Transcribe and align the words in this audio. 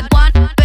said 0.00 0.12
one. 0.12 0.59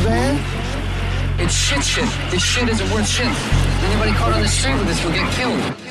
van? 0.00 0.36
It's 1.38 1.54
shit 1.54 1.82
shit. 1.82 2.08
This 2.30 2.42
shit 2.42 2.68
isn't 2.68 2.90
worth 2.90 3.08
shit. 3.08 3.26
Anybody 3.26 4.12
caught 4.12 4.32
on 4.32 4.42
the 4.42 4.48
street 4.48 4.74
with 4.74 4.86
this 4.86 5.02
will 5.04 5.12
get 5.12 5.30
killed. 5.32 5.89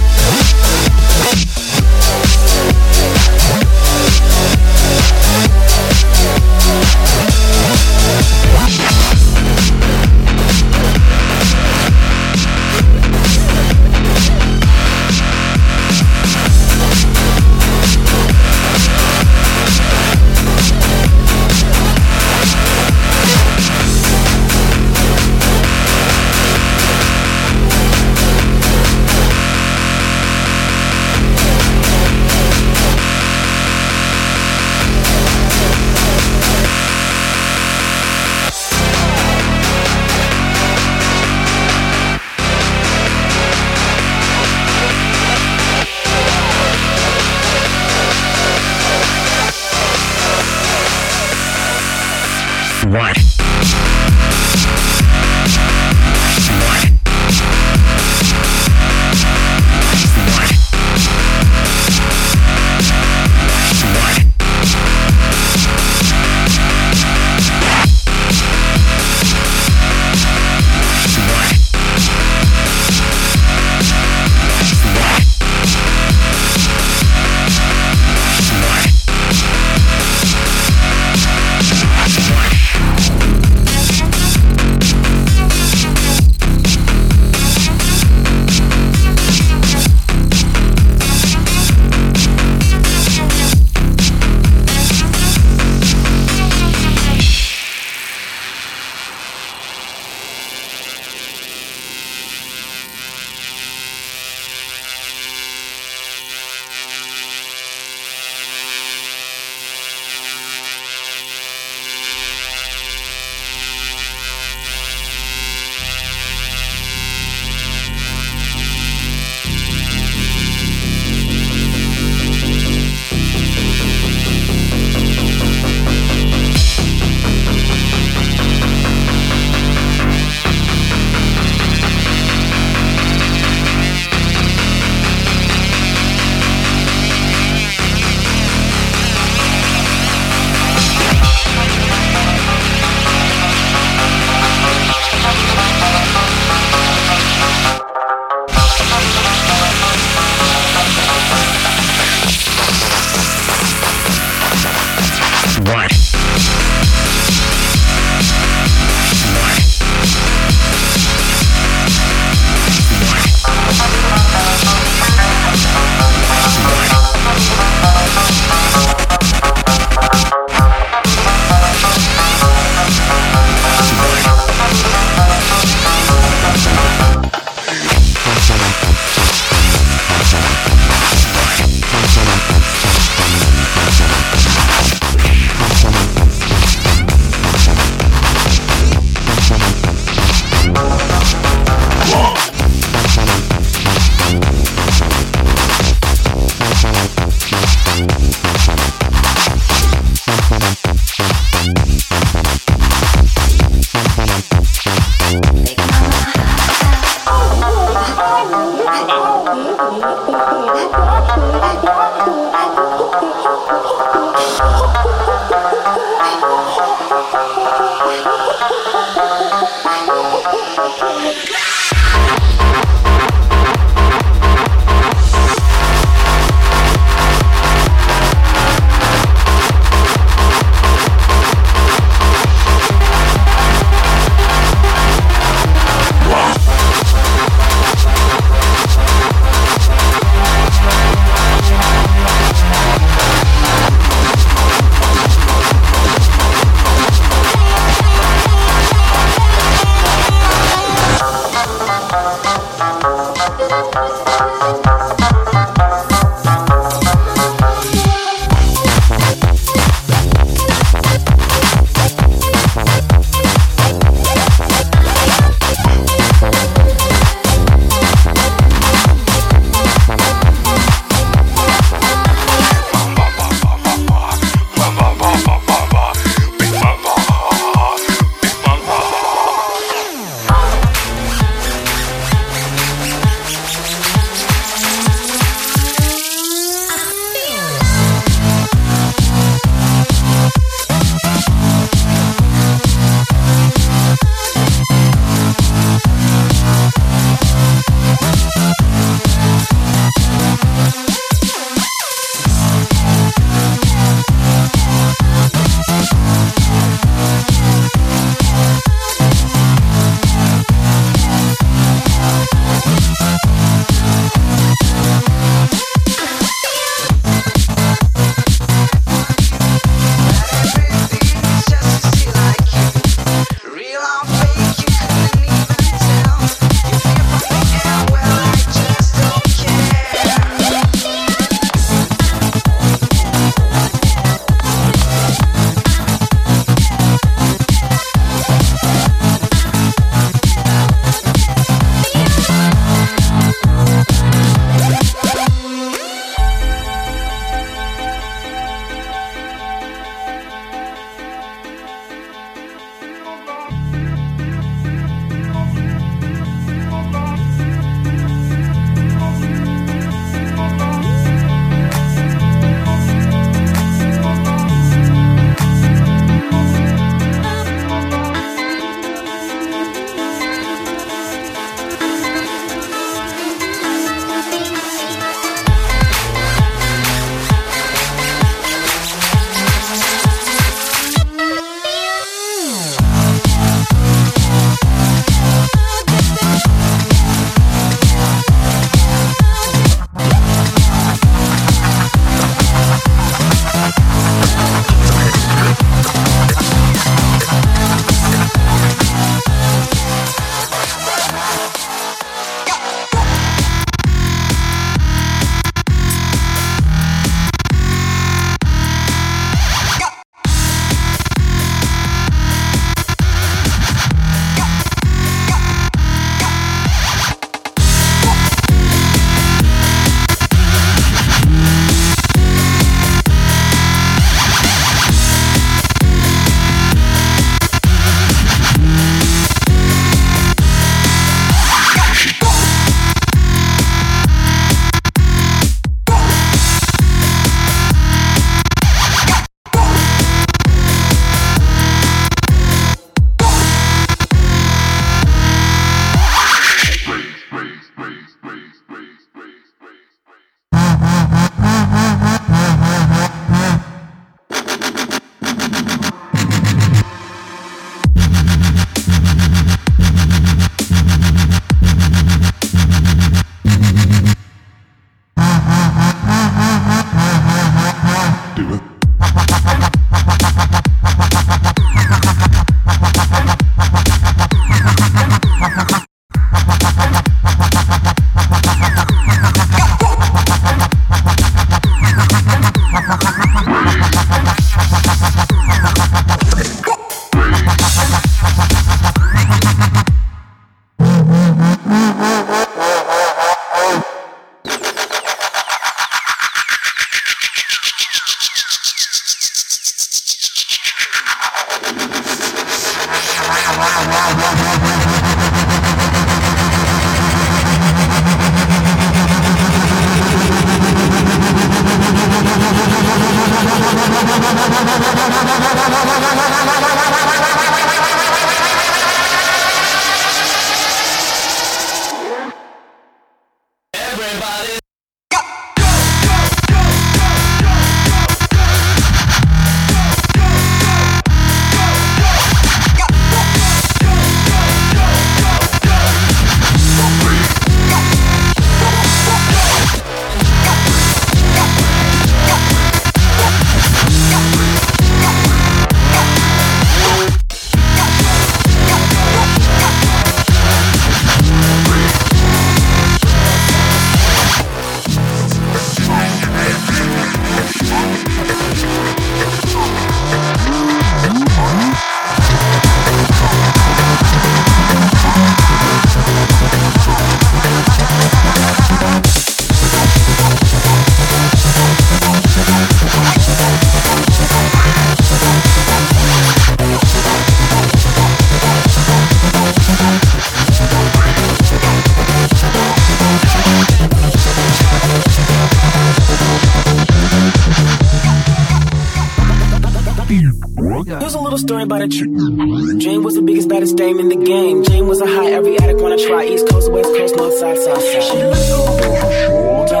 Story 591.28 591.82
about 591.82 592.00
a 592.02 592.08
dream. 592.08 592.98
Jane 592.98 593.22
was 593.22 593.34
the 593.34 593.42
biggest, 593.42 593.68
baddest 593.68 593.96
dame 593.96 594.18
in 594.18 594.28
the 594.28 594.36
game. 594.36 594.82
Jane 594.84 595.06
was 595.06 595.20
a 595.20 595.26
high, 595.26 595.50
every 595.50 595.78
addict 595.78 596.00
wanna 596.00 596.16
try. 596.16 596.44
East 596.46 596.68
coast, 596.68 596.90
west 596.90 597.10
coast, 597.16 597.36
north 597.36 597.54
side, 597.54 597.78
south 597.78 598.02
side. 598.02 598.22
She 598.22 598.42
looked 598.42 598.70
over 598.70 599.14
her 599.14 599.46
shoulder. 599.46 600.00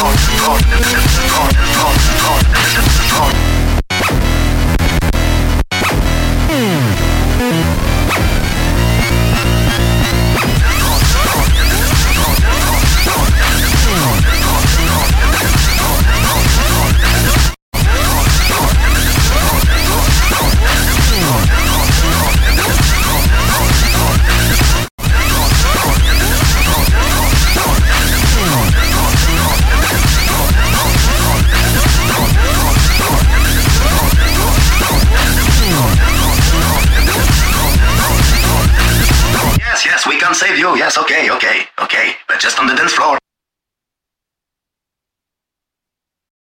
Call, 0.00 0.10
call, 0.14 0.58
call, 0.60 0.80
call, 1.28 1.50
call, 1.52 1.94
call. 2.08 2.19